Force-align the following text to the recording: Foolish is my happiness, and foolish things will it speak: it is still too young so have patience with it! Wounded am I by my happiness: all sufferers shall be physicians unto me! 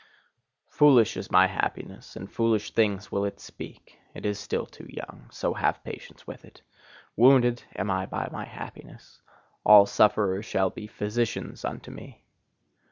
Foolish 0.67 1.15
is 1.15 1.29
my 1.29 1.45
happiness, 1.45 2.15
and 2.15 2.27
foolish 2.33 2.71
things 2.73 3.11
will 3.11 3.23
it 3.23 3.39
speak: 3.39 3.99
it 4.15 4.25
is 4.25 4.39
still 4.39 4.65
too 4.65 4.87
young 4.89 5.27
so 5.31 5.53
have 5.53 5.83
patience 5.83 6.25
with 6.25 6.43
it! 6.43 6.63
Wounded 7.15 7.61
am 7.75 7.91
I 7.91 8.07
by 8.07 8.27
my 8.31 8.45
happiness: 8.45 9.21
all 9.63 9.85
sufferers 9.85 10.43
shall 10.45 10.71
be 10.71 10.87
physicians 10.87 11.63
unto 11.63 11.91
me! 11.91 12.23